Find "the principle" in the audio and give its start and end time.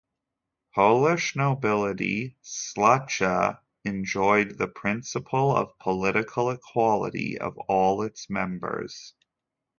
4.57-5.55